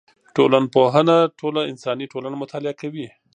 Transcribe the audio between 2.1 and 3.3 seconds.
ټولنه مطالعه کوي.